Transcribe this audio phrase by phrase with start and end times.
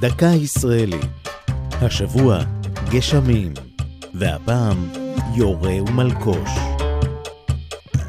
[0.00, 1.10] דקה ישראלית.
[1.72, 2.38] השבוע
[2.90, 3.54] גשמים,
[4.14, 4.88] והפעם
[5.36, 6.50] יורה ומלקוש.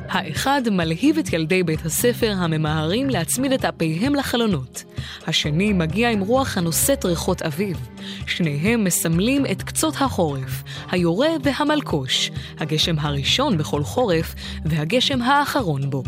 [0.10, 4.84] האחד מלהיב את ילדי בית הספר הממהרים להצמיד את אפיהם לחלונות.
[5.28, 7.78] השני מגיע עם רוח הנושאת ריחות אביב.
[8.28, 14.36] שניהם מסמלים את קצות החורף, היורה והמלקוש, הגשם הראשון בכל חורף
[14.66, 16.04] והגשם האחרון בו.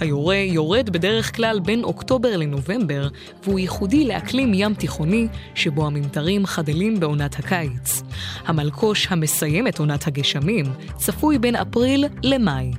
[0.00, 3.08] היורה יורד בדרך כלל בין אוקטובר לנובמבר,
[3.44, 8.02] והוא ייחודי לאקלים ים תיכוני, שבו הממטרים חדלים בעונת הקיץ.
[8.46, 12.70] המלקוש המסיים את עונת הגשמים צפוי בין אפריל למאי.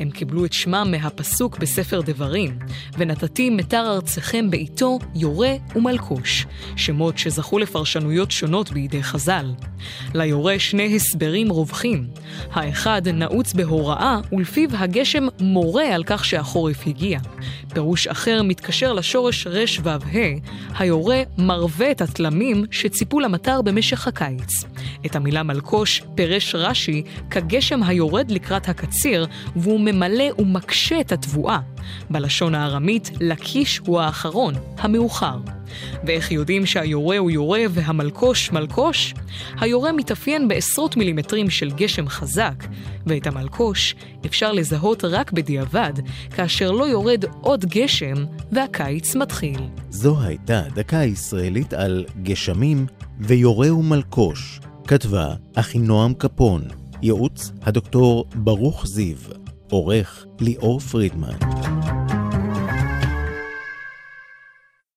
[0.00, 2.58] הם קיבלו את שמם מהפסוק בספר דברים,
[2.98, 6.46] ונתתי מטר ארצכם בעיתו יורה ומלקוש,
[6.76, 9.52] שמות שזכו לפרשנויות שונות בידי חז"ל.
[10.14, 12.06] ליורה שני הסברים רווחים.
[12.52, 17.18] האחד נעוץ בהוראה, ולפיו הגשם מורה על כך שהחורף הגיע.
[17.74, 20.18] פירוש אחר מתקשר לשורש ר"ו ה,
[20.78, 24.64] היורה מרווה את התלמים שציפו למטר במשך הקיץ.
[25.06, 29.26] את המילה מלקוש פירש רש"י כגשם היורד לקראת הקציר,
[29.64, 31.58] והוא ממלא ומקשה את התבואה.
[32.10, 35.38] בלשון הארמית, לקיש הוא האחרון, המאוחר.
[36.04, 39.14] ואיך יודעים שהיורה הוא יורה והמלקוש מלקוש?
[39.60, 42.64] היורה מתאפיין בעשרות מילימטרים של גשם חזק,
[43.06, 43.94] ואת המלקוש
[44.26, 45.92] אפשר לזהות רק בדיעבד,
[46.30, 49.60] כאשר לא יורד עוד גשם והקיץ מתחיל.
[49.90, 52.86] זו הייתה דקה ישראלית על גשמים
[53.20, 54.60] ויורה ומלקוש.
[54.86, 56.62] כתבה אחינועם קפון,
[57.02, 59.16] ייעוץ הדוקטור ברוך זיו,
[59.74, 61.63] עורך ליאור פרידמן.